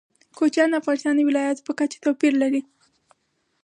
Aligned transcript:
کوچیان 0.37 0.69
د 0.71 0.75
افغانستان 0.81 1.13
د 1.17 1.21
ولایاتو 1.29 1.65
په 1.67 1.73
کچه 1.79 1.97
توپیر 2.05 2.33
لري. 2.41 2.61